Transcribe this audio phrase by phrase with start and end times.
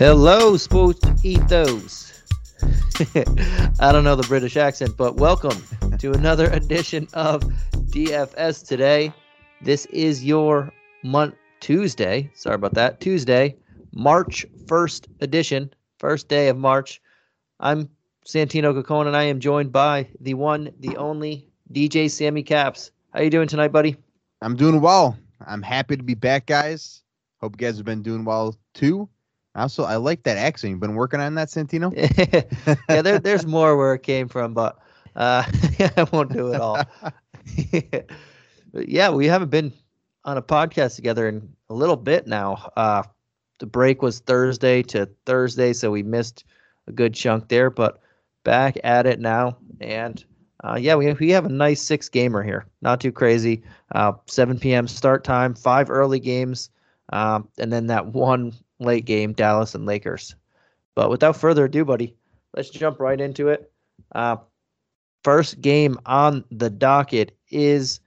[0.00, 2.22] Hello, sports ethos.
[3.80, 5.62] I don't know the British accent, but welcome
[5.98, 7.42] to another edition of
[7.90, 9.12] DFS today.
[9.60, 10.72] This is your
[11.04, 12.30] month Tuesday.
[12.32, 13.00] Sorry about that.
[13.00, 13.54] Tuesday,
[13.92, 17.02] March 1st edition, first day of March.
[17.60, 17.86] I'm
[18.24, 22.90] Santino Cacone, and I am joined by the one, the only DJ Sammy Caps.
[23.12, 23.96] How you doing tonight, buddy?
[24.40, 25.18] I'm doing well.
[25.46, 27.02] I'm happy to be back, guys.
[27.42, 29.06] Hope you guys have been doing well too.
[29.54, 30.70] Also, I like that accent.
[30.70, 31.92] You've been working on that, Santino?
[32.88, 34.78] yeah, there, there's more where it came from, but
[35.16, 35.44] uh,
[35.96, 36.80] I won't do it all.
[38.74, 39.72] yeah, we haven't been
[40.24, 42.70] on a podcast together in a little bit now.
[42.76, 43.02] Uh,
[43.58, 46.44] the break was Thursday to Thursday, so we missed
[46.86, 48.00] a good chunk there, but
[48.44, 49.56] back at it now.
[49.80, 50.24] And
[50.62, 52.66] uh, yeah, we, we have a nice six gamer here.
[52.82, 53.62] Not too crazy.
[53.92, 54.86] Uh, 7 p.m.
[54.86, 56.70] start time, five early games,
[57.12, 60.34] um, and then that one late game, Dallas and Lakers.
[60.94, 62.16] But without further ado, buddy,
[62.56, 63.70] let's jump right into it.
[64.12, 64.36] Uh,
[65.22, 68.00] first game on the docket is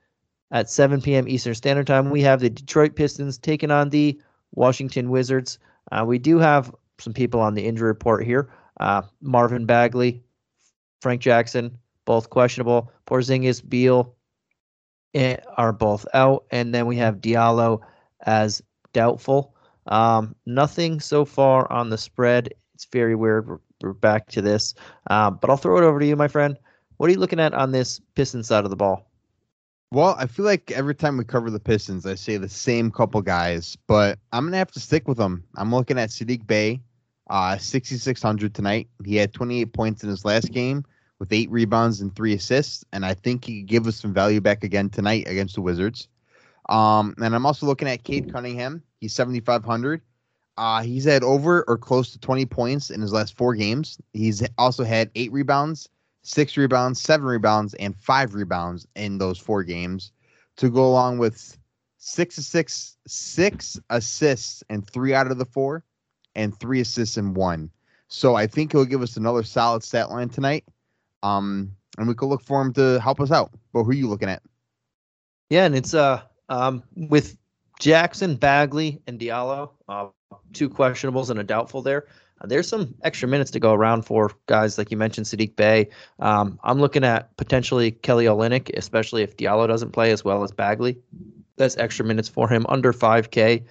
[0.52, 1.28] at 7 p.m.
[1.28, 2.10] Eastern Standard Time.
[2.10, 4.20] We have the Detroit Pistons taking on the
[4.54, 5.60] Washington Wizards.
[5.92, 8.50] Uh, we do have some people on the injury report here.
[8.80, 10.24] Uh, Marvin Bagley,
[11.02, 12.92] Frank Jackson, both questionable.
[13.08, 14.16] Porzingis, Beal
[15.14, 17.82] eh, are both out, and then we have Diallo
[18.26, 18.62] as
[18.94, 19.53] doubtful.
[19.88, 22.54] Um, nothing so far on the spread.
[22.74, 23.48] It's very weird.
[23.48, 24.74] We're, we're back to this,
[25.10, 26.58] uh, but I'll throw it over to you, my friend.
[26.98, 29.10] What are you looking at on this Piston side of the ball?
[29.92, 33.22] Well, I feel like every time we cover the Pistons, I say the same couple
[33.22, 35.44] guys, but I'm gonna have to stick with them.
[35.56, 36.82] I'm looking at Saddiq Bey,
[37.30, 38.88] uh, 6,600 tonight.
[39.06, 40.84] He had 28 points in his last game
[41.20, 44.42] with eight rebounds and three assists, and I think he could give us some value
[44.42, 46.08] back again tonight against the Wizards.
[46.70, 48.84] Um, and I'm also looking at Cade Cunningham.
[49.00, 50.02] He's 7,500.
[50.58, 54.00] Uh, he's had over or close to 20 points in his last four games.
[54.14, 55.90] He's also had eight rebounds,
[56.22, 60.12] six rebounds, seven rebounds, and five rebounds in those four games
[60.58, 61.58] to go along with
[61.98, 65.84] six six six assists and three out of the four
[66.36, 67.70] and three assists in one.
[68.10, 70.66] So I think he'll give us another solid stat line tonight.
[71.24, 73.52] Um, and we could look for him to help us out.
[73.72, 74.44] But who are you looking at?
[75.50, 76.22] Yeah, and it's uh
[76.54, 77.38] um with
[77.80, 80.08] Jackson, Bagley, and Diallo, uh,
[80.54, 82.06] two questionables and a doubtful there
[82.46, 85.90] there's some extra minutes to go around for guys like you mentioned, Saddiq Bey.
[86.20, 90.52] Um, I'm looking at potentially Kelly Olynyk, especially if Diallo doesn't play as well as
[90.52, 90.98] Bagley.
[91.56, 93.64] That's extra minutes for him under 5K.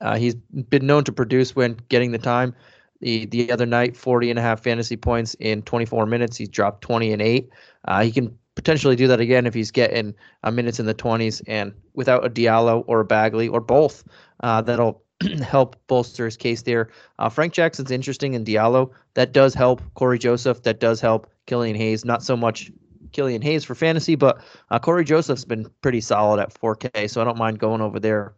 [0.00, 2.54] Uh, he's been known to produce when getting the time.
[3.00, 6.36] The the other night, 40 and a half fantasy points in 24 minutes.
[6.36, 7.50] He's dropped 20 and 8.
[7.84, 11.40] Uh, he can potentially do that again if he's getting uh, minutes in the 20s
[11.46, 14.02] and without a Diallo or a Bagley or both.
[14.40, 15.02] Uh, that'll
[15.42, 16.90] help bolster his case there.
[17.18, 18.90] Uh, Frank Jackson's interesting in Diallo.
[19.14, 20.62] That does help Cory Joseph.
[20.62, 22.04] That does help Killian Hayes.
[22.04, 22.72] Not so much
[23.12, 27.24] Killian Hayes for fantasy, but uh, Cory Joseph's been pretty solid at 4K, so I
[27.24, 28.34] don't mind going over there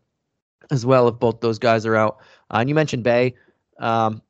[0.71, 2.19] as well if both those guys are out.
[2.51, 3.35] Uh, and you mentioned Bey,
[3.79, 4.21] um,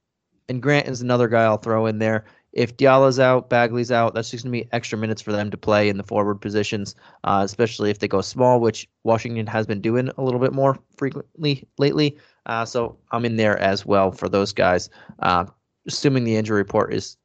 [0.49, 4.31] and Grant is another guy I'll throw in there if Diallo's out, Bagley's out, that's
[4.31, 6.95] just going to be extra minutes for them to play in the forward positions,
[7.25, 10.79] uh, especially if they go small, which Washington has been doing a little bit more
[10.97, 12.17] frequently lately.
[12.47, 14.89] Uh, so I'm in there as well for those guys.
[15.21, 15.45] Uh,
[15.87, 17.17] assuming the injury report is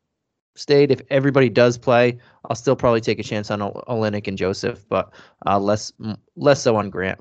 [0.56, 2.18] stayed, if everybody does play,
[2.50, 5.14] I'll still probably take a chance on Olynyk and Joseph, but
[5.46, 5.94] uh, less
[6.36, 7.20] less so on Grant.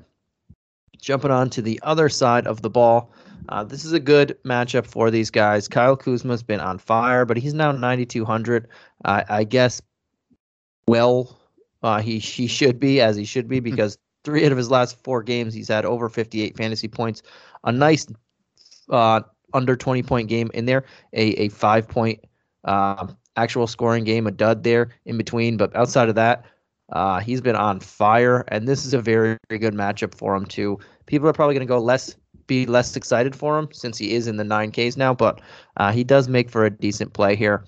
[0.99, 3.11] Jumping on to the other side of the ball.
[3.49, 5.67] Uh, this is a good matchup for these guys.
[5.67, 8.67] Kyle Kuzma's been on fire, but he's now 9,200.
[9.03, 9.81] Uh, I guess,
[10.87, 11.39] well,
[11.81, 13.65] uh, he he should be as he should be hmm.
[13.65, 17.21] because three out of his last four games he's had over 58 fantasy points.
[17.65, 18.07] A nice
[18.89, 19.21] uh,
[19.53, 22.23] under 20 point game in there, a a five point
[22.63, 25.57] uh, actual scoring game, a dud there in between.
[25.57, 26.45] But outside of that,
[26.91, 30.45] uh, he's been on fire, and this is a very, very good matchup for him
[30.45, 30.79] too.
[31.05, 32.15] People are probably going to go less
[32.47, 35.41] be less excited for him since he is in the 9Ks now, but
[35.77, 37.65] uh, he does make for a decent play here.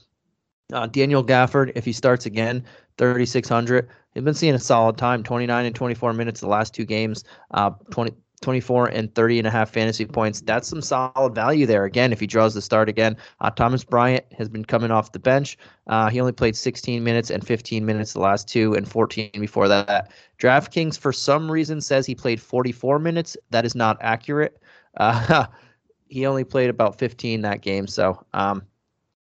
[0.74, 2.64] Uh, Daniel Gafford, if he starts again,
[2.98, 3.88] 3,600.
[4.14, 7.72] He's been seeing a solid time, 29 and 24 minutes the last two games, uh,
[7.92, 10.42] 20, 24 and 30 and a half fantasy points.
[10.42, 11.86] That's some solid value there.
[11.86, 15.20] Again, if he draws the start again, uh, Thomas Bryant has been coming off the
[15.20, 15.58] bench.
[15.88, 19.68] Uh, he only played 16 minutes and 15 minutes the last two, and 14 before
[19.68, 20.12] that.
[20.40, 23.36] DraftKings, for some reason, says he played 44 minutes.
[23.50, 24.62] That is not accurate.
[24.98, 25.46] Uh,
[26.08, 27.88] he only played about 15 that game.
[27.88, 28.64] So um,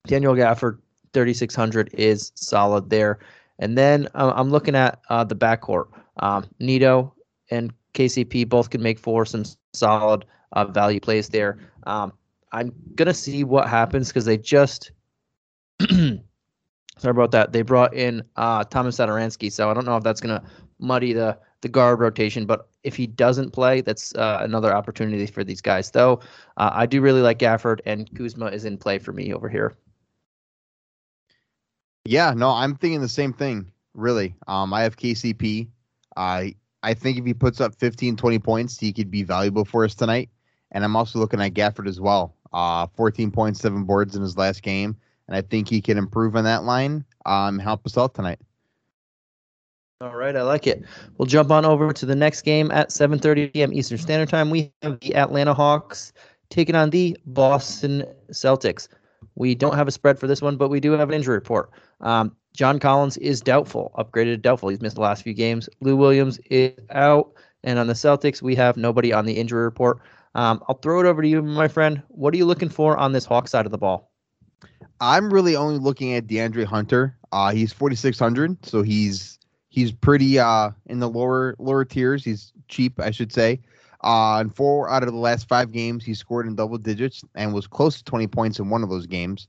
[0.06, 0.78] Daniel Gafford,
[1.12, 3.20] 3,600 is solid there.
[3.58, 5.86] And then uh, I'm looking at uh, the backcourt.
[6.18, 7.14] Um, Neto
[7.50, 11.58] and KCP both can make for some solid uh, value plays there.
[11.86, 12.12] Um,
[12.52, 14.92] I'm gonna see what happens because they just
[15.90, 16.20] sorry
[17.02, 17.52] about that.
[17.52, 20.42] They brought in uh, Thomas Satoransky, so I don't know if that's gonna
[20.78, 22.46] muddy the the guard rotation.
[22.46, 25.90] But if he doesn't play, that's uh, another opportunity for these guys.
[25.90, 26.20] Though
[26.58, 29.74] uh, I do really like Gafford, and Kuzma is in play for me over here.
[32.04, 33.72] Yeah, no, I'm thinking the same thing.
[33.94, 35.68] Really, um, I have KCP.
[36.16, 39.84] I I think if he puts up 15, 20 points, he could be valuable for
[39.84, 40.28] us tonight.
[40.72, 42.34] And I'm also looking at Gafford as well.
[42.52, 44.96] Uh, 14 points, seven boards in his last game,
[45.26, 47.04] and I think he can improve on that line.
[47.24, 48.38] Um, help us out tonight.
[50.04, 50.84] All right, I like it.
[51.16, 53.72] We'll jump on over to the next game at 7:30 p.m.
[53.72, 54.50] Eastern Standard Time.
[54.50, 56.12] We have the Atlanta Hawks
[56.50, 58.86] taking on the Boston Celtics.
[59.34, 61.70] We don't have a spread for this one, but we do have an injury report.
[62.02, 64.68] Um, John Collins is doubtful, upgraded to doubtful.
[64.68, 65.70] He's missed the last few games.
[65.80, 70.00] Lou Williams is out, and on the Celtics, we have nobody on the injury report.
[70.34, 72.02] Um, I'll throw it over to you, my friend.
[72.08, 74.10] What are you looking for on this Hawk side of the ball?
[75.00, 77.16] I'm really only looking at DeAndre Hunter.
[77.32, 79.38] Uh, he's 4,600, so he's
[79.74, 82.24] he's pretty uh in the lower lower tiers.
[82.24, 83.60] He's cheap, I should say.
[84.02, 87.54] Uh, in four out of the last five games, he scored in double digits and
[87.54, 89.48] was close to 20 points in one of those games.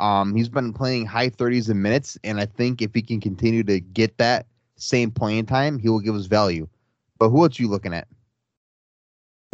[0.00, 3.62] Um, he's been playing high 30s in minutes, and I think if he can continue
[3.64, 4.46] to get that
[4.76, 6.66] same playing time, he will give us value.
[7.18, 8.08] But who else you looking at?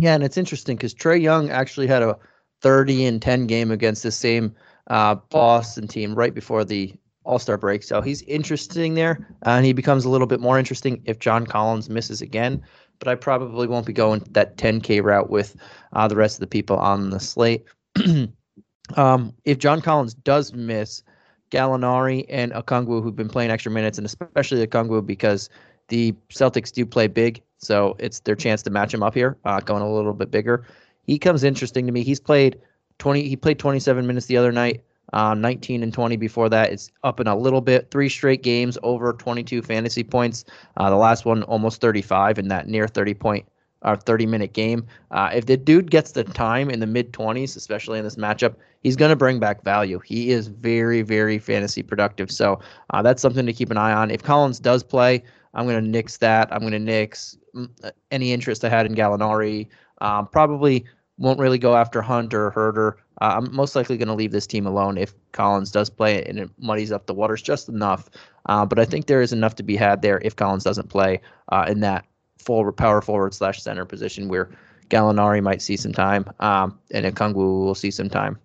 [0.00, 2.16] Yeah, and it's interesting because Trae Young actually had a
[2.62, 4.54] 30 and 10 game against the same
[4.86, 6.94] uh, Boston team right before the
[7.26, 7.82] All Star break.
[7.82, 11.46] So he's interesting there, uh, and he becomes a little bit more interesting if John
[11.46, 12.62] Collins misses again.
[12.98, 15.56] But I probably won't be going that 10K route with
[15.92, 17.66] uh, the rest of the people on the slate.
[18.96, 21.02] um, if John Collins does miss,
[21.50, 25.50] Gallinari and Okongwu, who've been playing extra minutes, and especially Okongwu because
[25.88, 29.60] the Celtics do play big, so it's their chance to match him up here, uh,
[29.60, 30.64] going a little bit bigger.
[31.02, 32.02] He comes interesting to me.
[32.02, 32.58] He's played
[32.98, 33.28] 20.
[33.28, 34.82] He played 27 minutes the other night.
[35.12, 36.72] Uh, 19 and 20 before that.
[36.72, 37.90] It's up in a little bit.
[37.90, 40.44] Three straight games over 22 fantasy points.
[40.76, 43.46] Uh, the last one almost 35 in that near 30 point
[43.82, 44.86] or uh, 30 minute game.
[45.10, 48.56] Uh, if the dude gets the time in the mid 20s, especially in this matchup,
[48.82, 50.00] he's going to bring back value.
[50.00, 52.30] He is very, very fantasy productive.
[52.30, 52.60] So
[52.90, 54.10] uh, that's something to keep an eye on.
[54.10, 55.22] If Collins does play,
[55.54, 56.52] I'm going to nix that.
[56.52, 57.70] I'm going to nix mm,
[58.10, 59.68] any interest I had in Gallinari.
[60.00, 60.84] Um, probably
[61.18, 62.94] won't really go after Hunt or Huerter.
[63.20, 66.38] Uh, I'm most likely going to leave this team alone if Collins does play and
[66.38, 68.10] it muddies up the waters just enough.
[68.46, 71.20] Uh, but I think there is enough to be had there if Collins doesn't play
[71.50, 72.04] uh, in that
[72.38, 74.50] full power forward slash center position where
[74.88, 78.38] Gallinari might see some time um, and Okongwu will see some time.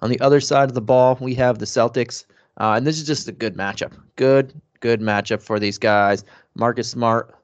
[0.00, 2.26] On the other side of the ball, we have the Celtics,
[2.58, 3.92] uh, and this is just a good matchup.
[4.16, 6.24] Good, good matchup for these guys.
[6.54, 7.34] Marcus Smart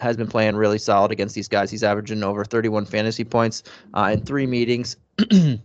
[0.00, 1.70] has been playing really solid against these guys.
[1.70, 3.62] He's averaging over 31 fantasy points
[3.94, 4.96] uh, in three meetings,
[5.30, 5.60] and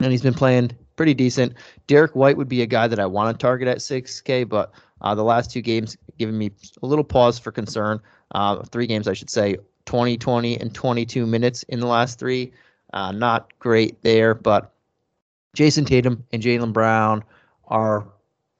[0.00, 1.54] he's been playing pretty decent.
[1.86, 5.14] Derrick White would be a guy that I want to target at 6K, but uh,
[5.14, 6.50] the last two games giving me
[6.82, 8.00] a little pause for concern.
[8.32, 9.56] Uh, three games, I should say,
[9.86, 12.52] 20, 20, and 22 minutes in the last three.
[12.92, 14.72] Uh, not great there, but
[15.54, 17.24] Jayson Tatum and Jaylen Brown
[17.68, 18.06] are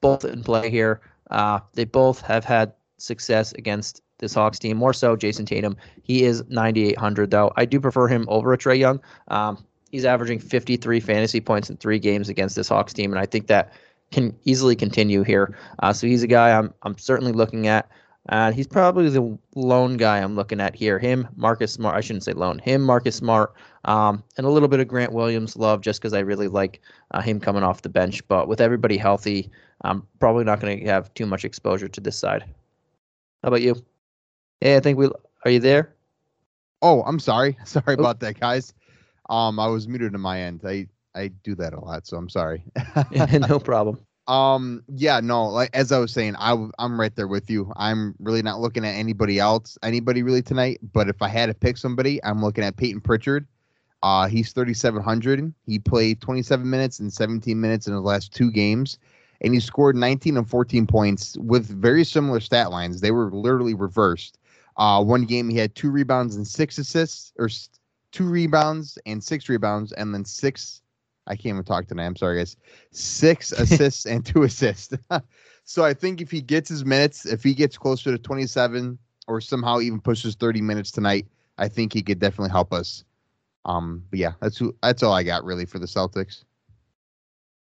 [0.01, 1.01] both in play here.
[1.29, 4.77] Uh, they both have had success against this Hawks team.
[4.77, 5.75] More so, Jayson Tatum.
[6.03, 7.51] He is 9,800 though.
[7.55, 9.01] I do prefer him over a Trae Young.
[9.29, 13.25] Um, he's averaging 53 fantasy points in three games against this Hawks team, and I
[13.25, 13.73] think that
[14.11, 15.57] can easily continue here.
[15.79, 17.89] Uh, so he's a guy I'm I'm certainly looking at.
[18.27, 20.99] Uh, he's probably the lone guy I'm looking at here.
[20.99, 21.95] Him, Marcus Smart.
[21.95, 22.59] I shouldn't say lone.
[22.59, 23.53] Him, Marcus Smart,
[23.85, 27.21] um, and a little bit of Grant Williams love just because I really like uh,
[27.21, 28.27] him coming off the bench.
[28.27, 29.49] But with everybody healthy,
[29.81, 32.43] I'm probably not going to have too much exposure to this side.
[33.41, 33.83] How about you?
[34.61, 35.09] Hey, I think we
[35.45, 35.95] are you there?
[36.81, 37.57] Oh, I'm sorry.
[37.65, 37.93] Sorry oh.
[37.93, 38.73] about that, guys.
[39.29, 40.61] Um, I was muted on my end.
[40.65, 42.63] I I do that a lot, so I'm sorry.
[43.31, 43.99] no problem.
[44.27, 47.71] Um, yeah, no, like as I was saying, I I'm right there with you.
[47.77, 50.79] I'm really not looking at anybody else, anybody really tonight.
[50.93, 53.47] But if I had to pick somebody, I'm looking at Payton Pritchard.
[54.01, 55.53] Uh, he's 3,700.
[55.65, 58.97] He played 27 minutes and 17 minutes in the last two games,
[59.41, 63.01] and he scored 19 and 14 points with very similar stat lines.
[63.01, 64.38] They were literally reversed.
[64.79, 67.49] Uh, one game he had two rebounds and six assists, or
[68.13, 70.81] two rebounds and six rebounds, and then six.
[71.27, 72.05] I can't even talk tonight.
[72.05, 72.55] I'm sorry, guys.
[72.91, 74.95] Six assists and two assists.
[75.65, 79.41] so I think if he gets his minutes, if he gets closer to 27 or
[79.41, 83.03] somehow even pushes 30 minutes tonight, I think he could definitely help us.
[83.65, 86.45] Um, but yeah, that's who, that's all I got really for the Celtics.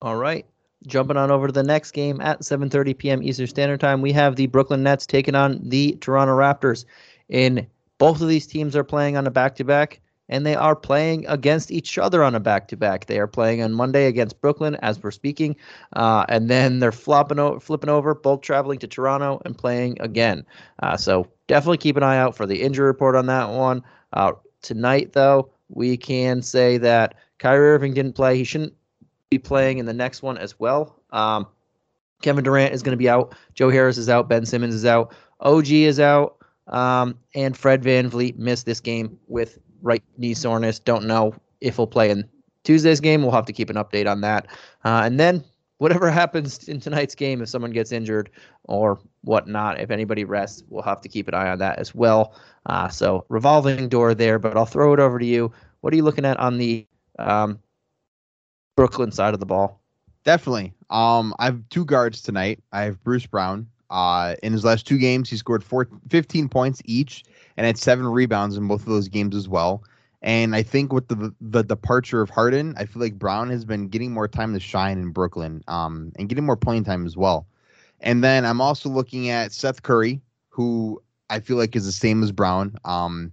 [0.01, 0.47] All right.
[0.87, 3.23] Jumping on over to the next game at 7:30 p.m.
[3.23, 6.85] Eastern Standard Time, we have the Brooklyn Nets taking on the Toronto Raptors.
[7.29, 7.67] In
[7.99, 11.99] both of these teams are playing on a back-to-back, and they are playing against each
[11.99, 13.07] other on a back to back.
[13.07, 15.55] They are playing on Monday against Brooklyn as we're speaking,
[15.95, 20.47] uh, and then they're flopping o- flipping over, both traveling to Toronto and playing again.
[20.83, 23.83] Uh, so definitely keep an eye out for the injury report on that one.
[24.15, 24.33] Uh,
[24.63, 28.37] tonight, though, we can say that Kyrie Irving didn't play.
[28.37, 28.75] He shouldn't
[29.31, 30.97] be playing in the next one as well.
[31.11, 31.47] Um,
[32.21, 33.35] Kevin Durant is going to be out.
[33.55, 34.29] Joe Harris is out.
[34.29, 35.15] Ben Simmons is out.
[35.41, 36.37] OG is out.
[36.67, 40.79] Um, and Fred VanVleet missed this game with right knee soreness.
[40.79, 42.29] Don't know if he'll play in
[42.65, 43.23] Tuesday's game.
[43.23, 44.47] We'll have to keep an update on that.
[44.85, 45.45] Uh, and then
[45.79, 48.31] whatever happens in tonight's game, if someone gets injured
[48.65, 52.35] or whatnot, if anybody rests, we'll have to keep an eye on that as well.
[52.67, 55.53] Uh, so revolving door there, but I'll throw it over to you.
[55.81, 56.87] What are you looking at on the
[57.19, 57.59] um,
[58.81, 59.79] Brooklyn side of the ball?
[60.25, 60.73] Definitely.
[60.89, 62.63] Um, I have two guards tonight.
[62.73, 63.67] I have Bruce Brown.
[63.91, 67.25] Uh, in his last two games, he scored four, 15 points each
[67.59, 69.85] and had seven rebounds in both of those games as well.
[70.23, 73.89] And I think with the the departure of Harden, I feel like Brown has been
[73.89, 77.47] getting more time to shine in Brooklyn, um, and getting more playing time as well.
[78.01, 82.23] And then I'm also looking at Seth Curry, who I feel like is the same
[82.23, 82.79] as Brown.
[82.87, 83.31] Um,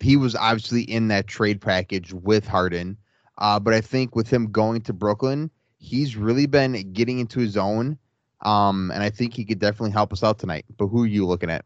[0.00, 2.96] he was obviously in that trade package with Harden,
[3.38, 7.56] uh, but I think with him going to Brooklyn, he's really been getting into his
[7.56, 7.98] own.
[8.42, 10.66] Um, and I think he could definitely help us out tonight.
[10.76, 11.64] But who are you looking at?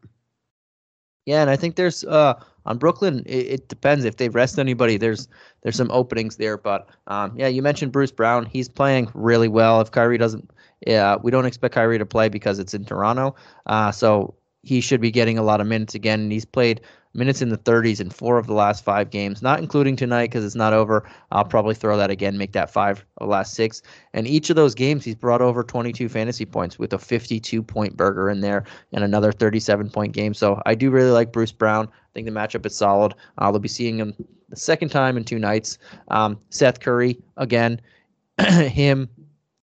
[1.25, 2.33] Yeah, and I think there's uh
[2.65, 3.23] on Brooklyn.
[3.25, 4.97] It, it depends if they rest anybody.
[4.97, 5.27] There's
[5.61, 8.45] there's some openings there, but um yeah, you mentioned Bruce Brown.
[8.45, 9.81] He's playing really well.
[9.81, 10.49] If Kyrie doesn't,
[10.87, 13.35] yeah, we don't expect Kyrie to play because it's in Toronto.
[13.65, 14.33] Uh, so
[14.63, 16.21] he should be getting a lot of minutes again.
[16.21, 16.81] And he's played
[17.13, 20.45] minutes in the 30s in four of the last five games, not including tonight because
[20.45, 21.09] it's not over.
[21.31, 23.81] I'll probably throw that again, make that five of the last six.
[24.13, 27.97] And each of those games, he's brought over 22 fantasy points with a 52 point
[27.97, 28.63] burger in there
[28.93, 30.33] and another 37 point game.
[30.33, 31.87] So I do really like Bruce Brown.
[31.87, 33.15] I think the matchup is solid.
[33.39, 34.13] They'll be seeing him
[34.49, 35.77] the second time in two nights.
[36.09, 37.81] Um, Seth Curry, again,
[38.39, 39.09] him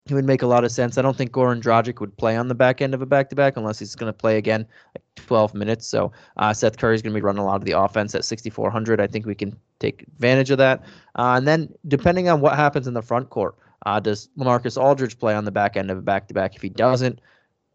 [0.07, 0.99] he would make a lot of sense.
[0.99, 3.35] I don't think Goran Dragic would play on the back end of a back to
[3.35, 4.67] back unless he's going to play again
[5.15, 5.87] 12 minutes.
[5.87, 8.99] So uh, Seth is going to be running a lot of the offense at 6,400.
[8.99, 10.83] I think we can take advantage of that.
[11.15, 13.55] Uh, and then depending on what happens in the front court,
[13.85, 16.55] uh, does Lamarcus Aldridge play on the back end of a back to back?
[16.55, 17.19] If he doesn't,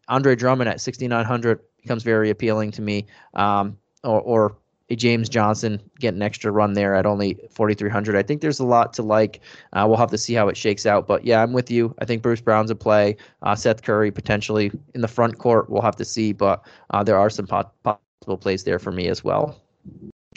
[0.07, 3.07] Andre Drummond at 6,900 becomes very appealing to me.
[3.33, 4.57] Um, or, or
[4.91, 8.15] a James Johnson get an extra run there at only 4,300.
[8.15, 9.39] I think there's a lot to like.
[9.73, 11.07] Uh, we'll have to see how it shakes out.
[11.07, 11.95] But yeah, I'm with you.
[11.99, 13.15] I think Bruce Brown's a play.
[13.41, 15.69] Uh, Seth Curry potentially in the front court.
[15.69, 16.33] We'll have to see.
[16.33, 19.61] But uh, there are some possible plays there for me as well.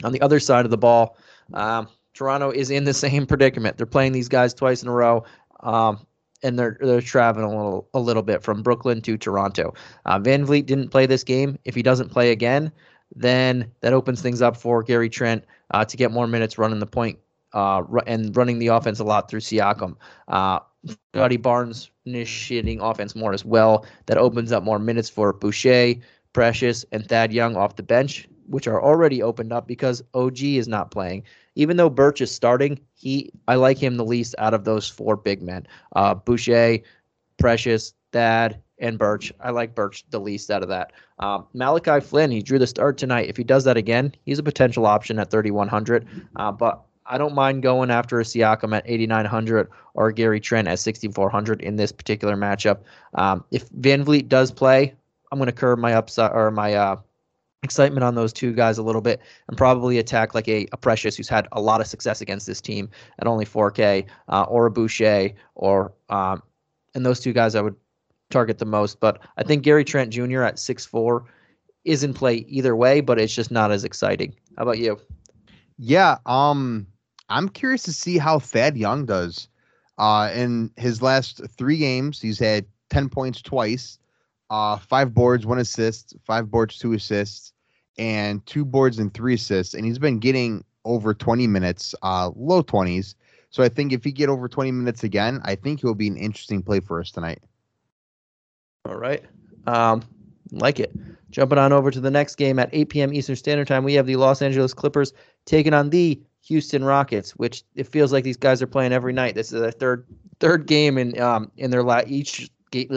[0.03, 1.17] On the other side of the ball,
[1.53, 3.77] um, Toronto is in the same predicament.
[3.77, 5.23] They're playing these guys twice in a row.
[5.61, 6.05] Um,
[6.43, 9.73] and they're they're traveling a little a little bit from Brooklyn to Toronto.
[10.05, 11.57] Uh, VanVleet didn't play this game.
[11.65, 12.71] If he doesn't play again,
[13.15, 16.85] then that opens things up for Gary Trent uh, to get more minutes running the
[16.85, 17.19] point,
[17.53, 19.95] uh, and running the offense a lot through Siakam.
[20.27, 20.59] Uh,
[21.13, 23.85] Scottie Barnes initiating offense more as well.
[24.05, 25.95] That opens up more minutes for Boucher,
[26.33, 30.67] Precious, and Thad Young off the bench, which are already opened up because OG is
[30.67, 31.23] not playing.
[31.55, 35.15] Even though Birch is starting, he I like him the least out of those four
[35.15, 35.65] big men.
[35.95, 36.79] Uh, Boucher,
[37.37, 39.31] Precious, Thad, and Birch.
[39.39, 40.91] I like Birch the least out of that.
[41.19, 43.29] Um, Malachi Flynn, he drew the start tonight.
[43.29, 46.07] If he does that again, he's a potential option at 3,100.
[46.35, 50.79] Uh, but I don't mind going after a Siakam at 8,900 or Gary Trent at
[50.79, 52.79] 6,400 in this particular matchup.
[53.13, 54.93] Um, if VanVleet does play,
[55.31, 56.95] I'm going to curb my upside or my uh,
[57.63, 61.15] excitement on those two guys a little bit and probably attack like a, a Precious
[61.15, 62.89] who's had a lot of success against this team
[63.19, 66.41] at only 4K uh, or a Boucher or um,
[66.93, 67.75] and those two guys I would
[68.29, 68.99] target the most.
[68.99, 70.43] But I think Gary Trent Jr.
[70.43, 71.25] at six four
[71.83, 74.35] is in play either way, but it's just not as exciting.
[74.57, 74.99] How about you?
[75.77, 76.87] Yeah, um,
[77.29, 79.47] I'm curious to see how Thad Young does.
[79.97, 83.99] Uh, in his last three games, he's had ten points twice,
[84.49, 87.53] uh, five boards, one assist, five boards, two assists,
[87.97, 92.61] and two boards and three assists, and he's been getting over 20 minutes, uh, low
[92.61, 93.15] 20s.
[93.49, 96.17] So I think if he get over 20 minutes again, I think he'll be an
[96.17, 97.41] interesting play for us tonight.
[98.85, 99.23] All right.
[99.67, 100.03] Um,
[100.51, 100.91] like it.
[101.31, 103.13] Jumping on over to the next game at 8 p.m.
[103.13, 105.11] Eastern Standard Time, we have the Los Angeles Clippers
[105.45, 109.35] taking on the Houston Rockets, which it feels like these guys are playing every night.
[109.35, 110.05] This is their third
[110.39, 112.89] third game in um in their la- each game.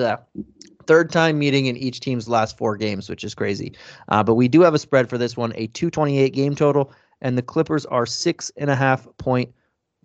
[0.87, 3.75] Third time meeting in each team's last four games, which is crazy.
[4.09, 7.37] Uh, but we do have a spread for this one, a 228 game total, and
[7.37, 9.53] the Clippers are six and a half point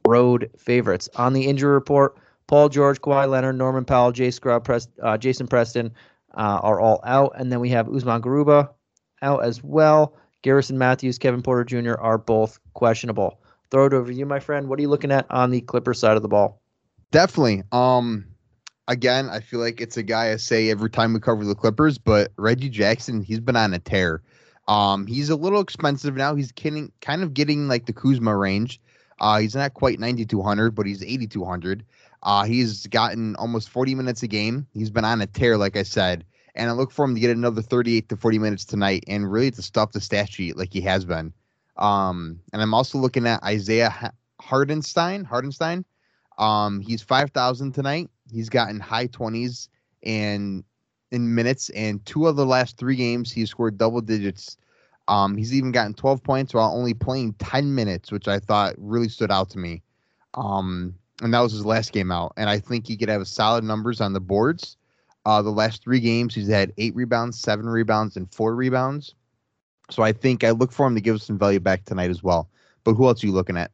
[0.08, 1.08] road favorites.
[1.16, 2.18] On the injury report,
[2.54, 4.32] Paul George, Kawhi Leonard, Norman Powell, Jay
[4.64, 5.92] Prest, uh, Jason Preston
[6.36, 7.32] uh, are all out.
[7.36, 8.70] And then we have Usman Garuba
[9.24, 10.16] out as well.
[10.44, 11.96] Garrison Matthews, Kevin Porter Jr.
[12.00, 13.40] are both questionable.
[13.72, 14.70] throw it over to you, my friend.
[14.70, 16.62] What are you looking at on the Clipper side of the ball?
[17.10, 17.64] Definitely.
[17.72, 18.28] Um,
[18.88, 21.98] again, I feel like it's a guy I say every time we cover the Clippers,
[21.98, 24.22] but Reggie Jackson, he's been on a tear.
[24.68, 26.36] Um, he's a little expensive now.
[26.36, 28.80] He's kidding, kind of getting like the Kuzma range.
[29.20, 31.84] Uh, he's not quite 9,200, but he's 8,200.
[32.24, 34.66] Uh, he's gotten almost 40 minutes a game.
[34.74, 36.26] He's been on a tear, like I said,
[36.56, 39.52] and I look for him to get another 38 to 40 minutes tonight and really
[39.52, 41.34] to stuff the stat sheet like he has been.
[41.78, 45.26] Um, and I'm also looking at Isaiah Hartenstein.
[45.26, 45.84] Hartenstein.
[46.38, 48.10] Um, he's 5,000 tonight.
[48.32, 49.68] He's gotten high 20s
[50.04, 50.64] and
[51.12, 54.58] in minutes, and two of the last three games he scored double digits.
[55.08, 59.10] Um, he's even gotten 12 points while only playing 10 minutes, which I thought really
[59.10, 59.84] stood out to me.
[60.34, 62.34] Um, and that was his last game out.
[62.38, 64.78] And I think he could have solid numbers on the boards.
[65.26, 69.16] Uh, the last three games, he's had eight rebounds, seven rebounds, and four rebounds.
[69.90, 72.24] So I think I look for him to give us some value back tonight as
[72.24, 72.50] well.
[72.84, 73.72] But who else are you looking at?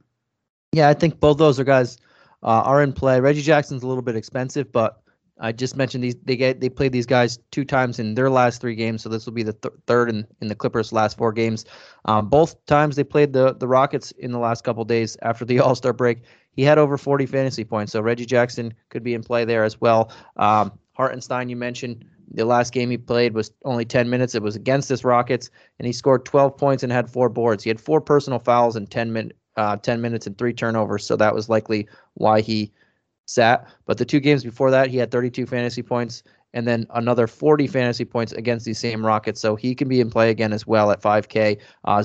[0.72, 1.98] Yeah, I think both those are guys
[2.44, 3.20] uh, are in play.
[3.20, 5.02] Reggie Jackson's a little bit expensive, but
[5.40, 8.60] I just mentioned these they get they played these guys two times in their last
[8.62, 11.32] three games, so this will be the th- third in, in the Clippers' last four
[11.32, 11.66] games.
[12.06, 15.60] Um, both times they played the the Rockets in the last couple days after the
[15.62, 16.24] All Star break.
[16.60, 19.80] He had over 40 fantasy points, so Reggie Jackson could be in play there as
[19.80, 20.12] well.
[20.36, 24.36] Um, Hartenstein, you mentioned the last game he played was only 10 minutes.
[24.36, 25.50] It was against this Rockets,
[25.80, 27.64] and he scored 12 points and had four boards.
[27.64, 31.16] He had four personal fouls in 10 min, uh, 10 minutes and three turnovers, so
[31.16, 32.74] that was likely why he
[33.26, 33.66] sat.
[33.86, 37.68] But the two games before that, he had 32 fantasy points and then another 40
[37.68, 39.40] fantasy points against these same Rockets.
[39.40, 41.60] So he can be in play again as well at 5K.
[41.86, 42.04] Uh,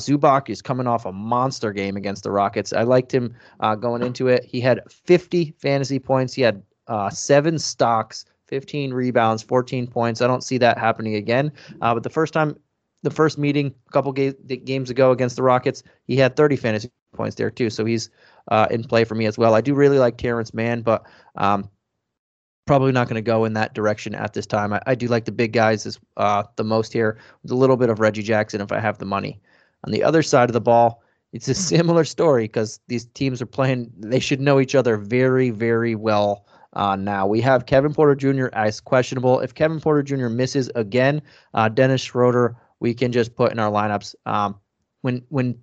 [0.48, 2.72] is coming off a monster game against the Rockets.
[2.72, 4.44] I liked him uh, going into it.
[4.44, 6.34] He had 50 fantasy points.
[6.34, 10.20] He had uh, seven stocks, 15 rebounds, 14 points.
[10.20, 11.50] I don't see that happening again.
[11.80, 12.58] Uh, but the first time,
[13.02, 14.32] the first meeting a couple ga-
[14.64, 17.71] games ago against the Rockets, he had 30 fantasy points there too.
[17.71, 18.10] So he's
[18.50, 19.54] uh, in play for me as well.
[19.54, 21.04] I do really like Terance Mann, but
[21.36, 21.71] um,
[22.66, 24.72] probably not going to go in that direction at this time.
[24.72, 27.76] I, I do like the big guys as uh, the most here, with a little
[27.76, 29.40] bit of Reggie Jackson if I have the money.
[29.84, 33.46] On the other side of the ball, it's a similar story because these teams are
[33.46, 33.92] playing.
[33.98, 36.46] They should know each other very, very well.
[36.72, 38.48] Uh, now we have Kevin Porter Jr.
[38.52, 39.40] as questionable.
[39.40, 40.28] If Kevin Porter Jr.
[40.28, 41.22] misses again,
[41.54, 44.14] uh, Dennis Schroeder we can just put in our lineups.
[44.26, 44.60] Um,
[45.02, 45.58] when when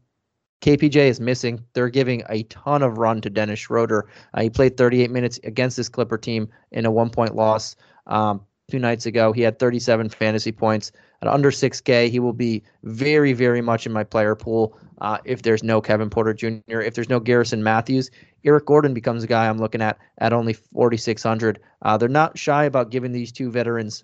[0.62, 1.64] KPJ is missing.
[1.74, 4.08] They're giving a ton of run to Dennis Schroeder.
[4.34, 7.76] Uh, he played 38 minutes against this Clipper team in a one point loss
[8.08, 9.32] um, two nights ago.
[9.34, 10.92] He had 37 fantasy points.
[11.22, 15.42] At under 6K, he will be very, very much in my player pool uh, if
[15.42, 18.10] there's no Kevin Porter Jr., if there's no Garrison Matthews.
[18.44, 21.60] Eric Gordon becomes a guy I'm looking at at only 4,600.
[21.82, 24.04] Uh, they're not shy about giving these two veterans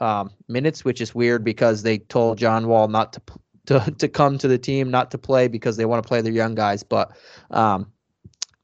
[0.00, 3.22] um, minutes, which is weird because they told John Wall not to
[3.70, 6.32] to to come to the team, not to play because they want to play their
[6.32, 6.82] young guys.
[6.82, 7.12] But
[7.50, 7.90] um,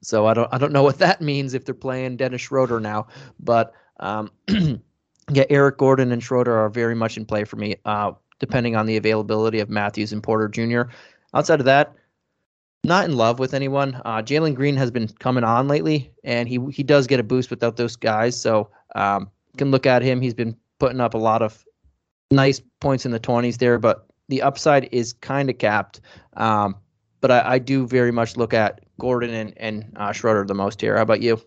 [0.02, 3.06] so I don't I don't know what that means if they're playing Dennis Schroeder now.
[3.40, 8.12] But um, yeah, Eric Gordon and Schroeder are very much in play for me, uh,
[8.38, 10.90] depending on the availability of Matthews and Porter Jr.
[11.34, 11.94] Outside of that,
[12.84, 14.00] not in love with anyone.
[14.04, 17.50] Uh, Jalen Green has been coming on lately, and he he does get a boost
[17.50, 18.38] without those guys.
[18.38, 20.20] So um, can look at him.
[20.20, 21.64] He's been putting up a lot of
[22.30, 26.00] nice points in the 20s there, but the upside is kind of capped.
[26.36, 26.76] Um,
[27.20, 30.80] but I, I, do very much look at Gordon and, and uh, Schroeder the most
[30.80, 30.96] here.
[30.96, 31.40] How about you?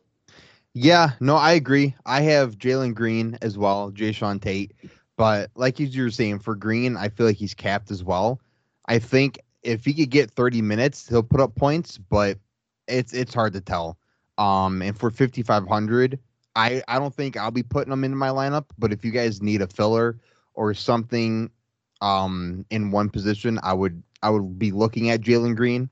[0.73, 1.95] Yeah, no, I agree.
[2.05, 4.73] I have Jalen Green as well, Jae'Sean Tate.
[5.17, 8.39] But like you were saying, for Green, I feel like he's capped as well.
[8.85, 12.37] I think if he could get 30 minutes, he'll put up points, but
[12.87, 13.97] it's it's hard to tell.
[14.37, 16.19] Um, and for 5,500,
[16.55, 18.65] I I don't think I'll be putting him into my lineup.
[18.77, 20.19] But if you guys need a filler
[20.53, 21.51] or something
[22.01, 25.89] um, in one position, I would I would be looking at Jalen Green,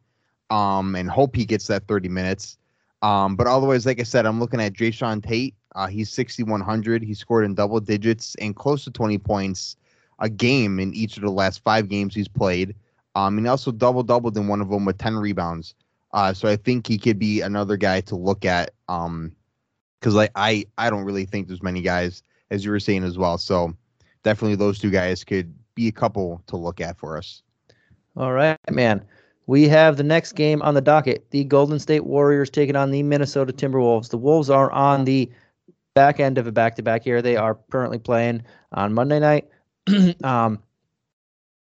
[0.50, 2.58] um, and hope he gets that 30 minutes.
[3.02, 5.56] Um, but otherwise, like I said, I'm looking at Jae'Sean Tate.
[5.76, 7.04] Uh, he's 6,100.
[7.04, 9.76] He scored in double digits and close to 20 points
[10.20, 12.76] a game in each of the last five games he's played.
[13.16, 15.76] Um, and also double doubled in one of them with 10 rebounds.
[16.12, 18.72] Uh, so I think he could be another guy to look at.
[18.90, 19.36] Um,
[20.00, 23.18] because like I I don't really think there's many guys as you were saying as
[23.18, 23.38] well.
[23.38, 23.76] So
[24.24, 27.44] definitely those two guys could be a couple to look at for us.
[28.18, 29.06] All right, man.
[29.46, 31.30] We have the next game on the docket.
[31.32, 34.10] The Golden State Warriors taking on the Minnesota Timberwolves.
[34.10, 35.32] The Wolves are on the
[35.94, 37.22] back end of a back to back here.
[37.22, 39.48] They are currently playing on Monday night.
[40.24, 40.60] um,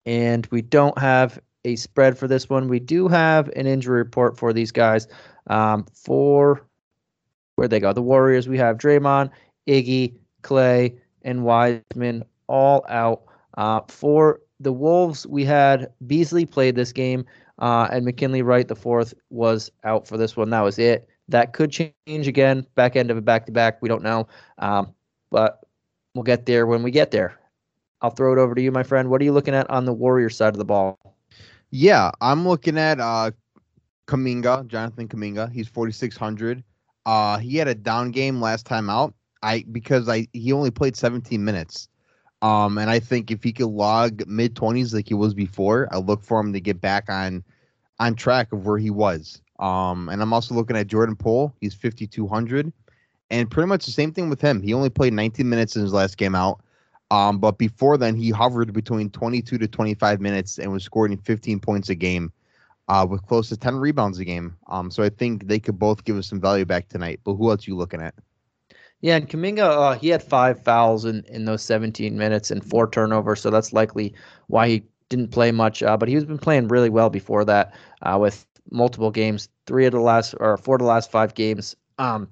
[0.07, 2.69] and we don't have a spread for this one.
[2.69, 5.09] We do have an injury report for these guys.
[5.49, 6.65] Um, for
[7.57, 9.31] where they go, the Warriors, we have Draymond,
[9.67, 13.23] Iggy, Klay, and Wiseman all out.
[13.57, 17.25] Uh, for the Wolves, we had Beasley played this game.
[17.59, 20.51] Uh, and McKinley Wright, the fourth, was out for this one.
[20.51, 21.09] That was it.
[21.29, 23.81] That could change again, back end of a back to back.
[23.81, 24.27] We don't know.
[24.59, 24.93] Um,
[25.31, 25.61] but
[26.15, 27.39] we'll get there when we get there.
[28.01, 29.09] I'll throw it over to you, my friend.
[29.09, 30.99] What are you looking at on the Warrior side of the ball?
[31.71, 33.31] Yeah, I'm looking at uh
[34.09, 35.51] Kuminga, Jonathan Kuminga.
[35.53, 36.65] He's 4600.
[37.07, 39.15] Uh he had a down game last time out.
[39.43, 41.89] I because I he only played 17 minutes.
[42.43, 45.99] Um and I think if he could log mid 20s like he was before, I
[45.99, 47.45] look for him to get back on
[48.01, 49.41] on track of where he was.
[49.61, 51.55] Um and I'm also looking at Jordan Poole.
[51.61, 52.73] He's 5200
[53.31, 54.63] and pretty much the same thing with him.
[54.63, 56.61] He only played 19 minutes in his last game out.
[57.11, 61.61] Um, but before then, he hovered between 22 to 25 minutes and was scoring 15
[61.61, 62.33] points a game,
[62.89, 64.57] uh, with close to 10 rebounds a game.
[64.69, 67.21] Um, so I think they could both give us some value back tonight.
[67.25, 68.15] But who else you looking at?
[69.03, 72.89] Yeah, and Kuminga, uh, he had five fouls in, in those 17 minutes and four
[72.89, 74.15] turnovers, so that's likely
[74.47, 75.83] why he didn't play much.
[75.83, 79.93] Uh, but he's been playing really well before that, uh, with multiple games, three of
[79.93, 81.75] the last or four of the last five games.
[81.99, 82.29] Um,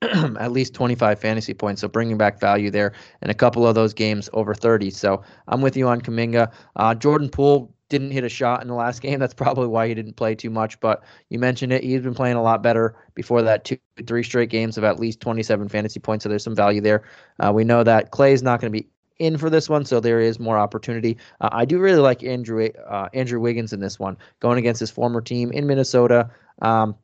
[0.02, 1.80] at least 25 fantasy points.
[1.80, 4.90] So bringing back value there, and a couple of those games over 30.
[4.90, 6.52] So I'm with you on Kuminga.
[6.76, 9.18] Uh, Jordan Poole didn't hit a shot in the last game.
[9.18, 10.78] That's probably why he didn't play too much.
[10.80, 13.64] But you mentioned it; he's been playing a lot better before that.
[13.64, 16.22] Two, three straight games of at least 27 fantasy points.
[16.22, 17.04] So there's some value there.
[17.40, 20.20] Uh, we know that Klay's not going to be in for this one, so there
[20.20, 21.16] is more opportunity.
[21.40, 24.90] Uh, I do really like Andrew uh, Andrew Wiggins in this one, going against his
[24.90, 26.30] former team in Minnesota.
[26.62, 26.94] Um,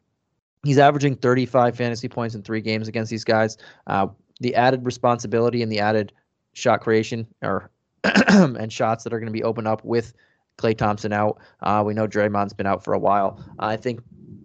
[0.65, 3.59] He's averaging 35 fantasy points in three games against these guys.
[3.87, 4.09] Uh,
[4.41, 6.13] the added responsibility and the added
[6.55, 7.71] shot creation or
[8.29, 10.15] and shots that are going to be opened up with
[10.59, 11.39] Klay Thompson out.
[11.63, 13.43] Uh, we know Draymond's been out for a while.
[13.59, 14.01] I think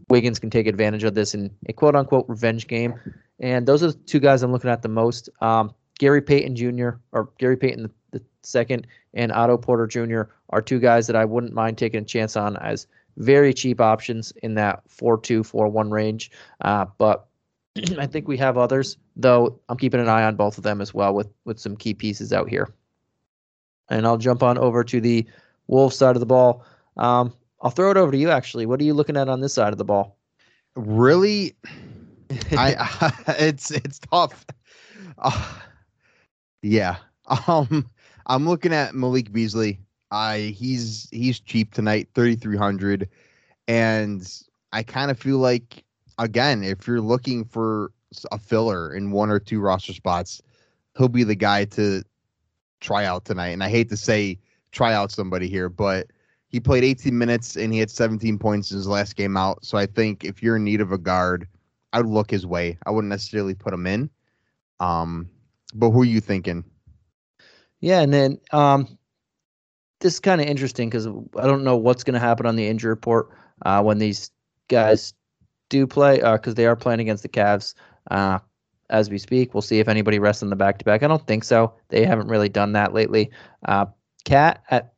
[0.10, 2.94] Wiggins can take advantage of this in a quote unquote revenge game.
[3.40, 5.30] And those are the two guys I'm looking at the most.
[5.42, 6.90] Um, Gary Payton Jr.
[7.12, 10.24] or Gary Payton the, the second and Otto Porter Jr.
[10.50, 14.32] are two guys that I wouldn't mind taking a chance on as very cheap options
[14.44, 16.32] in that 4-2, 4-1 range.
[16.62, 17.28] Uh, but
[17.98, 20.94] I think we have others, though I'm keeping an eye on both of them as
[20.94, 22.70] well with, with some key pieces out here.
[23.90, 25.28] And I'll jump on over to the
[25.70, 26.66] Wolves side of the ball.
[26.98, 28.66] Um, I'll throw it over to you, actually.
[28.66, 30.18] What are you looking at on this side of the ball?
[30.76, 31.56] Really?
[32.52, 34.46] I, I it's it's tough.
[35.18, 35.60] Uh,
[36.62, 36.98] yeah.
[37.48, 37.90] Um
[38.26, 39.80] I'm looking at Malik Beasley.
[40.12, 43.10] I he's he's cheap tonight, thirty three hundred,
[43.68, 44.28] and
[44.72, 45.84] I kind of feel like
[46.18, 47.92] again, if you're looking for
[48.32, 50.42] a filler in one or two roster spots,
[50.98, 52.04] he'll be the guy to
[52.80, 53.50] try out tonight.
[53.50, 54.40] And I hate to say
[54.72, 56.08] try out somebody here, but
[56.48, 59.64] he played 18 minutes and he had 17 points in his last game out.
[59.64, 61.48] So I think if you're in need of a guard,
[61.94, 62.78] I'd look his way.
[62.86, 64.10] I wouldn't necessarily put him in.
[64.80, 65.30] Um,
[65.74, 66.64] but who are you thinking?
[67.82, 68.98] Yeah, and then um,
[70.00, 72.68] this is kind of interesting because I don't know what's going to happen on the
[72.68, 73.30] injury report
[73.66, 74.32] uh, when these
[74.68, 75.14] guys
[75.70, 77.76] do play because uh, they are playing against the Cavs
[78.12, 78.40] uh,
[78.90, 79.54] as we speak.
[79.54, 81.04] We'll see if anybody rests in the back to back.
[81.04, 81.74] I don't think so.
[81.90, 83.32] They haven't really done that lately.
[84.30, 84.94] KAT at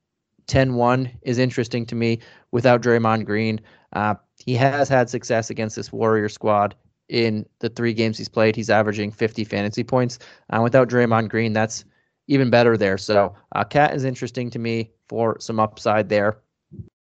[0.48, 2.20] 10 1 is interesting to me
[2.52, 3.62] without Draymond Green.
[3.94, 4.16] Uh,
[4.46, 6.76] he has had success against this Warrior squad
[7.08, 8.58] in the three games he's played.
[8.58, 10.20] He's averaging 50 fantasy points.
[10.50, 11.86] Uh, without Draymond Green, that's
[12.28, 12.98] even better there.
[12.98, 16.40] So uh, KAT is interesting to me for some upside there.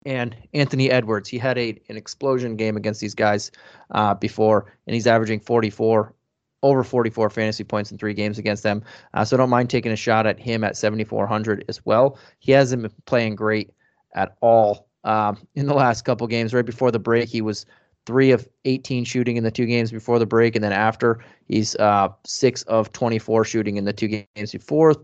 [0.03, 3.51] And Anthony Edwards, he had a an explosion game against these guys
[3.91, 6.15] uh, before, and he's averaging 44,
[6.63, 8.83] over 44 fantasy points in three games against them.
[9.13, 12.17] Uh, so don't mind taking a shot at him at 7,400 as well.
[12.39, 13.71] He hasn't been playing great
[14.15, 16.53] at all um, in the last couple games.
[16.53, 17.65] Right before the break, he was
[18.05, 21.75] three of 18 shooting in the two games before the break, and then after he's
[21.75, 24.95] uh, six of 24 shooting in the two games before.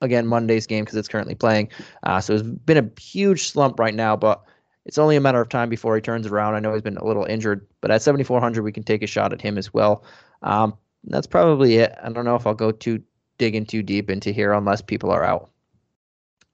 [0.00, 1.68] Again, Monday's game because it's currently playing.
[2.02, 4.42] Uh, so it's been a huge slump right now, but
[4.84, 6.54] it's only a matter of time before he turns around.
[6.56, 9.32] I know he's been a little injured, but at 7,400 we can take a shot
[9.32, 10.04] at him as well.
[10.42, 11.94] Um, that's probably it.
[12.02, 13.02] I don't know if I'll go too
[13.38, 15.50] digging too deep into here unless people are out.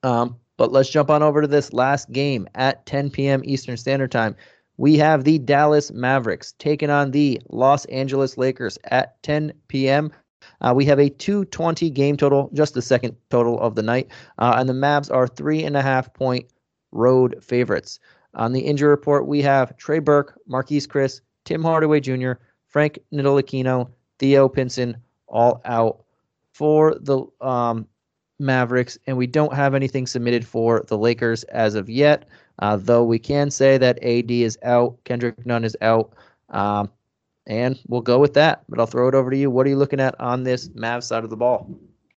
[0.03, 3.41] Um, but let's jump on over to this last game at 10 p.m.
[3.43, 4.35] Eastern Standard Time
[4.79, 10.09] we have the Dallas Mavericks taking on the Los Angeles Lakers at 10 p.m.
[10.61, 14.07] Uh, we have a 220 game total, just the second total of the night,
[14.37, 16.45] uh, and the Mavs are three and a half point
[16.93, 17.99] road favorites.
[18.35, 22.33] On the injury report, we have Trey Burke, Marquese Chriss, Tim Hardaway Jr.,
[22.69, 23.85] Frank Ntilikina,
[24.19, 26.03] Theo Pinson, all out
[26.51, 27.87] for the um,
[28.39, 32.27] Mavericks, and we don't have anything submitted for the Lakers as of yet.
[32.59, 36.13] Uh, though we can say that AD is out, Kendrick Nunn is out,
[36.49, 36.89] um,
[37.47, 38.63] and we'll go with that.
[38.67, 39.49] But I'll throw it over to you.
[39.49, 41.69] What are you looking at on this Mavs side of the ball?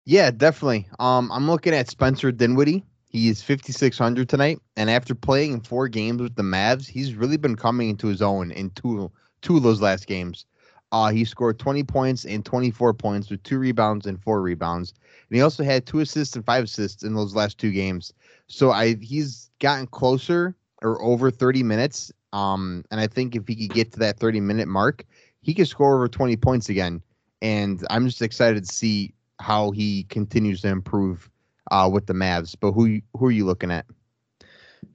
[0.06, 0.88] Yeah, definitely.
[0.98, 2.84] Um, I'm looking at Spencer Dinwiddie.
[3.10, 7.56] He's 5600 tonight, and after playing in four games with the Mavs, he's really been
[7.56, 9.10] coming into his own in two
[9.42, 10.46] two of those last games.
[10.92, 14.92] Uh, he scored 20 points and 24 points with two rebounds and four rebounds,
[15.29, 18.12] and he also had two assists and five assists in those last two games.
[18.48, 22.12] So I he's gotten closer or over 30 minutes.
[22.33, 25.05] Um, and I think if he could get to that 30 minute mark,
[25.42, 27.03] he could score over 20 points again.
[27.42, 31.31] And I'm just excited to see how he continues to improve
[31.70, 32.55] uh, with the Mavs.
[32.59, 33.87] But who who are you looking at?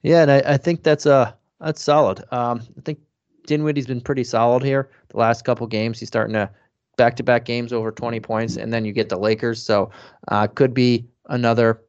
[0.02, 2.20] Yeah, and I, I think that's uh that's solid.
[2.32, 3.00] Um, I think
[3.46, 5.98] Dinwiddie's been pretty solid here the last couple games.
[5.98, 6.50] He's starting to
[6.96, 9.62] back to back games over 20 points, and then you get the Lakers.
[9.62, 9.90] So
[10.28, 11.82] uh, could be another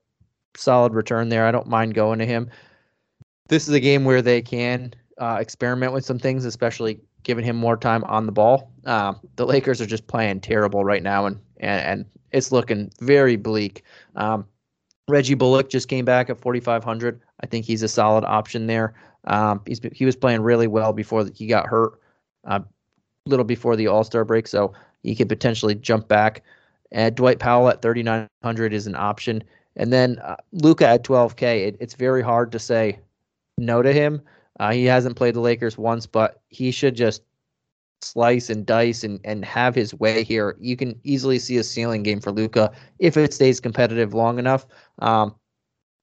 [0.56, 1.46] solid return there.
[1.46, 2.50] I don't mind going to him.
[3.48, 7.56] This is a game where they can uh, experiment with some things, especially giving him
[7.56, 8.72] more time on the ball.
[8.86, 13.36] Uh, the Lakers are just playing terrible right now, and and, and it's looking very
[13.36, 13.84] bleak.
[14.16, 14.46] Um,
[15.08, 17.22] Reggie Bullock just came back at 4,500.
[17.40, 18.94] I think he's a solid option there.
[19.26, 19.62] Um,
[19.94, 22.00] he was playing really well before he got hurt,
[22.46, 22.60] a uh,
[23.26, 26.44] little before the All Star break, so he could potentially jump back.
[26.92, 29.44] And Dwight Powell at 3,900 is an option,
[29.76, 31.68] and then uh, Luka at 12K.
[31.68, 33.00] It, it's very hard to say
[33.58, 34.22] no to him.
[34.60, 37.22] Uh, he hasn't played the Lakers once, but he should just
[38.02, 40.56] slice and dice and, and have his way here.
[40.60, 44.66] You can easily see a ceiling game for Luka if it stays competitive long enough.
[45.00, 45.36] Um,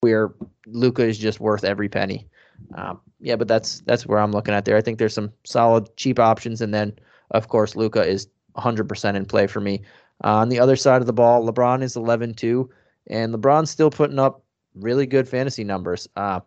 [0.04, 0.34] where
[0.66, 2.28] Luka is just worth every penny.
[2.74, 4.76] Um, yeah, but that's that's where I'm looking at there.
[4.76, 6.96] I think there's some solid cheap options, and then
[7.30, 9.82] of course Luka is 100% in play for me.
[10.22, 12.68] Uh, on the other side of the ball, LeBron is 11-2,
[13.08, 16.08] and LeBron's still putting up really good fantasy numbers.
[16.16, 16.40] Uh,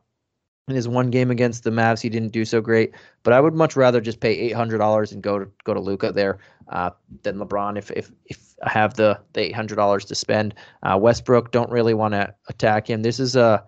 [0.68, 2.92] in his one game against the Mavs, he didn't do so great.
[3.24, 5.80] But I would much rather just pay eight hundred dollars and go to go to
[5.80, 6.40] Luka there
[6.70, 6.90] uh,
[7.24, 7.78] than LeBron.
[7.78, 11.72] If if if I have the the eight hundred dollars to spend, uh, Westbrook don't
[11.72, 13.02] really want to attack him.
[13.02, 13.64] This is a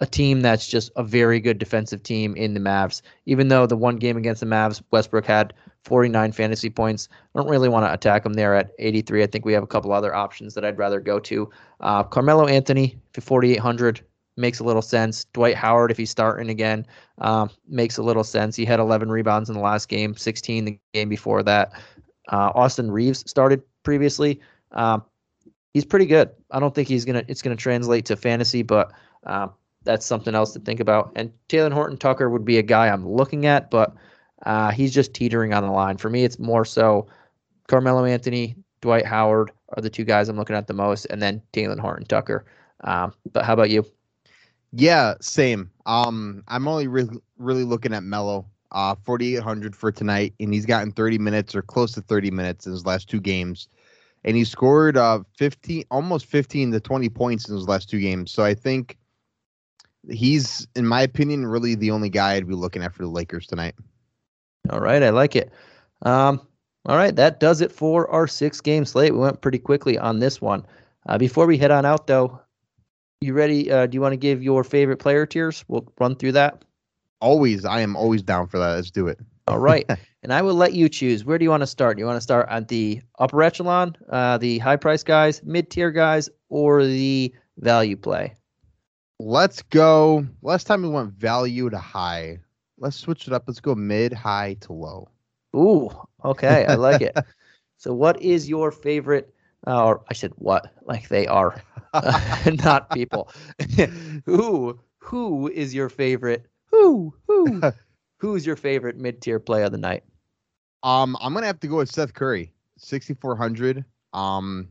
[0.00, 3.02] a team that's just a very good defensive team in the Mavs.
[3.26, 5.52] Even though the one game against the Mavs, Westbrook had
[5.84, 7.08] 49 fantasy points.
[7.34, 9.22] I don't really want to attack him there at 83.
[9.22, 11.50] I think we have a couple other options that I'd rather go to.
[11.80, 14.00] Uh, Carmelo Anthony for 4,800
[14.36, 15.24] makes a little sense.
[15.32, 16.86] Dwight Howard, if he's starting again,
[17.18, 18.54] um, makes a little sense.
[18.54, 21.72] He had 11 rebounds in the last game, 16 the game before that.
[22.30, 24.40] Uh, Austin Reaves started previously.
[24.72, 25.02] Um,
[25.74, 26.30] he's pretty good.
[26.50, 28.92] I don't think he's gonna it's gonna translate to fantasy, but
[29.24, 29.52] um,
[29.88, 31.10] that's something else to think about.
[31.16, 33.94] And Talen Horton Tucker would be a guy I'm looking at, but
[34.44, 35.96] uh, he's just teetering on the line.
[35.96, 37.06] For me, it's more so
[37.68, 41.40] Carmelo Anthony, Dwight Howard are the two guys I'm looking at the most, and then
[41.54, 42.44] Talen Horton Tucker.
[42.82, 43.82] Um, but how about you?
[44.72, 45.70] Yeah, same.
[45.86, 48.46] Um, I'm only really really looking at Melo.
[48.70, 52.72] Uh, 4,800 for tonight, and he's gotten 30 minutes or close to 30 minutes in
[52.72, 53.68] his last two games,
[54.24, 58.30] and he scored uh 15, almost 15 to 20 points in his last two games.
[58.30, 58.97] So I think
[60.10, 63.46] he's, in my opinion, really the only guy I'd be looking at for the Lakers
[63.46, 63.74] tonight.
[64.70, 65.52] All right, I like it.
[66.02, 66.40] Um,
[66.86, 69.12] all right, that does it for our six game slate.
[69.12, 70.64] We went pretty quickly on this one.
[71.06, 72.40] Uh, before we head on out, though,
[73.20, 73.70] you ready?
[73.70, 75.64] Uh, do you want to give your favorite player tiers?
[75.68, 76.64] We'll run through that.
[77.20, 78.74] Always, I am always down for that.
[78.74, 79.18] Let's do it.
[79.48, 79.88] All right,
[80.22, 81.24] and I will let you choose.
[81.24, 81.96] Where do you want to start?
[81.96, 85.70] Do you want to start at the upper echelon, uh, the high price guys, mid
[85.70, 88.34] tier guys, or the value play?
[89.20, 90.26] Let's go.
[90.42, 92.38] Last time we went value to high.
[92.78, 93.44] Let's switch it up.
[93.46, 95.08] Let's go mid, high to low.
[95.56, 95.90] Ooh,
[96.24, 97.16] okay, I like it.
[97.80, 99.32] So, what is your favorite?
[99.64, 100.72] Uh, or I said what?
[100.82, 101.62] Like they are,
[102.64, 103.30] not people.
[104.24, 106.46] who who is your favorite?
[106.66, 107.62] Who who
[108.18, 110.02] who's your favorite mid tier play of the night?
[110.82, 113.84] Um, I'm gonna have to go with Seth Curry, 6,400.
[114.12, 114.68] Um,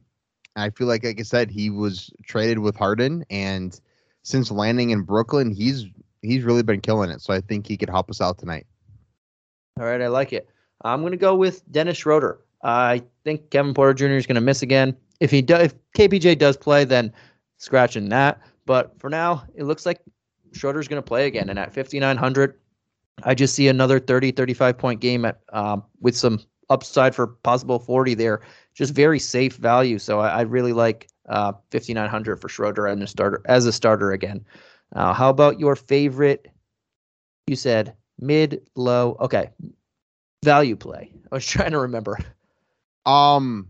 [0.58, 3.80] I feel like, like I said, he was traded with Harden, and
[4.28, 5.86] since landing in Brooklyn, he's
[6.22, 7.22] he's really been killing it.
[7.22, 8.68] So I think he could help us out tonight.
[9.80, 10.50] All right, I like it.
[10.84, 12.44] I'm going to go with Dennis Schroeder.
[12.62, 14.18] I think Kevin Porter Jr.
[14.18, 14.98] is going to miss again.
[15.22, 17.14] If he does, if KPJ does play, then
[17.58, 18.42] scratching that.
[18.66, 20.02] But for now, it looks like
[20.52, 21.50] Schroeder's going to play again.
[21.50, 22.60] And at 5,900,
[23.24, 27.80] I just see another 30, 35 point game at um, with some upside for possible
[27.80, 28.42] 40 there.
[28.74, 30.00] Just very safe value.
[30.00, 34.12] So I, I really like uh, 5,900 for Schroeder and a starter as a starter
[34.12, 34.46] again.
[34.96, 36.48] Uh, how about your favorite?
[37.48, 39.18] You said mid, low.
[39.20, 39.50] Okay,
[40.44, 41.12] value play.
[41.32, 42.18] I was trying to remember.
[43.06, 43.70] Um,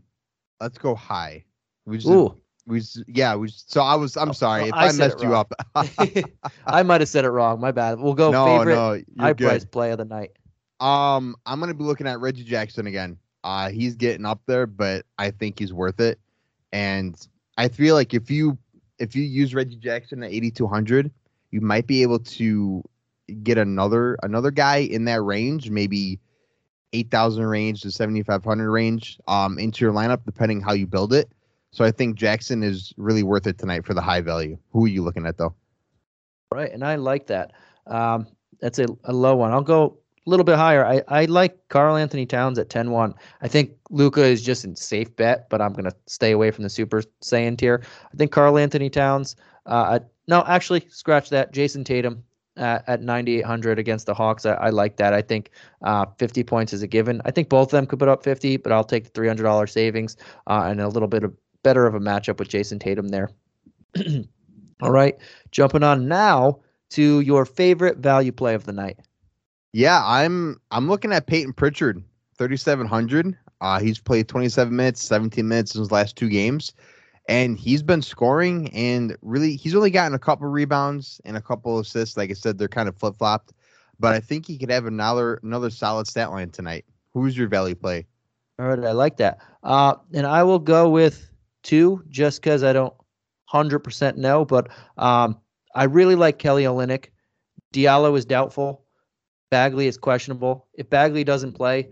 [0.59, 1.43] let's go high.
[1.85, 2.35] We just, Ooh.
[2.65, 3.35] We just, yeah.
[3.35, 4.17] We just, so I was.
[4.17, 5.53] I'm oh, sorry if I, I messed you up.
[6.65, 7.59] I might have said it wrong.
[7.59, 7.99] My bad.
[7.99, 9.47] We'll go no, favorite no, high good.
[9.47, 10.31] price play of the night.
[10.79, 13.17] Um, I'm gonna be looking at Reggie Jackson again.
[13.43, 16.19] Uh, he's getting up there, but I think he's worth it.
[16.73, 17.15] And
[17.57, 18.57] I feel like if you
[18.99, 21.11] if you use Reggie Jackson at 8200,
[21.51, 22.83] you might be able to
[23.43, 26.19] get another another guy in that range, maybe
[26.93, 31.29] 8000 range to 7500 range um into your lineup depending how you build it.
[31.71, 34.57] So I think Jackson is really worth it tonight for the high value.
[34.71, 35.53] Who are you looking at though?
[36.51, 37.51] Right, and I like that.
[37.85, 38.27] Um,
[38.61, 39.51] that's a, a low one.
[39.51, 40.85] I'll go little bit higher.
[40.85, 43.13] I, I like Karl-Anthony Towns at 10-1.
[43.41, 46.69] I think Luka is just a safe bet, but I'm gonna stay away from the
[46.69, 47.81] Super Saiyan tier.
[48.13, 49.35] I think Karl-Anthony Towns.
[49.65, 51.53] Uh, no, actually, scratch that.
[51.53, 52.23] Jayson Tatum
[52.57, 54.45] at, at 9,800 against the Hawks.
[54.45, 55.13] I, I like that.
[55.13, 55.51] I think
[55.83, 57.21] uh, 50 points is a given.
[57.25, 60.17] I think both of them could put up 50, but I'll take the $300 savings
[60.47, 63.29] uh, and a little bit of better of a matchup with Jayson Tatum there.
[64.81, 65.17] All right,
[65.51, 66.59] jumping on now
[66.89, 68.99] to your favorite value play of the night.
[69.73, 72.03] Yeah, I'm I'm looking at Payton Pritchard,
[72.37, 73.37] 3700.
[73.59, 76.73] Uh, he's played 27 minutes, 17 minutes in his last two games,
[77.27, 81.79] and he's been scoring and really he's only gotten a couple rebounds and a couple
[81.79, 82.17] assists.
[82.17, 83.53] Like I said, they're kind of flip flopped,
[83.99, 86.85] but I think he could have another another solid stat line tonight.
[87.13, 88.05] Who's your value play?
[88.59, 89.39] All right, I like that.
[89.63, 91.29] Uh, and I will go with
[91.63, 92.93] two just because I don't
[93.53, 95.39] 100% know, but um,
[95.75, 97.07] I really like Kelly Olynyk.
[97.73, 98.83] Diallo is doubtful.
[99.49, 100.67] Bagley is questionable.
[100.73, 101.89] If Bagley doesn't play,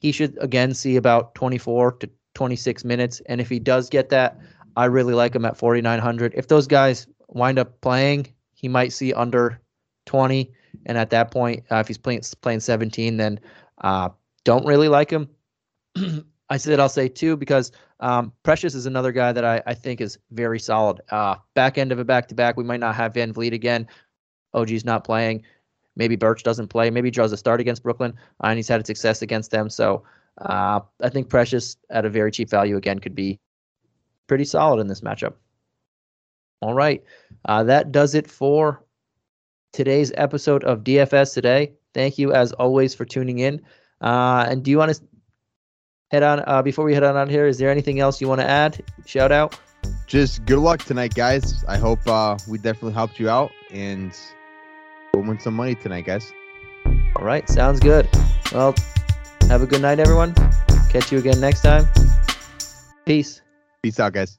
[0.00, 3.20] he should again see about 24 to 26 minutes.
[3.26, 4.38] And if he does get that,
[4.76, 6.34] I really like him at 4,900.
[6.36, 9.60] If those guys wind up playing, he might see under
[10.06, 10.52] 20.
[10.84, 13.40] And at that point, uh, if he's playing playing 17, then
[13.82, 14.10] uh,
[14.44, 15.28] don't really like him.
[16.48, 20.00] I said I'll say two because um, Precious is another guy that I, I think
[20.00, 21.00] is very solid.
[21.10, 23.88] Uh, back end of a back to back, we might not have VanVleet again.
[24.54, 25.42] OG's not playing.
[25.96, 26.90] Maybe Birch doesn't play.
[26.90, 29.70] Maybe draws a start against Brooklyn, uh, and he's had success against them.
[29.70, 30.02] So
[30.38, 33.40] uh, I think Precious at a very cheap value again could be
[34.26, 35.34] pretty solid in this matchup.
[36.62, 37.02] All right,
[37.44, 38.82] uh, that does it for
[39.72, 41.72] today's episode of DFS today.
[41.94, 43.62] Thank you as always for tuning in.
[44.00, 45.02] Uh, and do you want to
[46.10, 47.46] head on uh, before we head on out here?
[47.46, 48.82] Is there anything else you want to add?
[49.06, 49.58] Shout out.
[50.06, 51.64] Just good luck tonight, guys.
[51.68, 54.12] I hope uh, we definitely helped you out and
[55.16, 56.32] we'll win some money tonight, guys.
[57.16, 58.08] All right, sounds good.
[58.52, 58.74] Well,
[59.48, 60.34] have a good night, everyone.
[60.90, 61.86] Catch you again next time.
[63.04, 63.40] Peace.
[63.82, 64.38] Peace out, guys.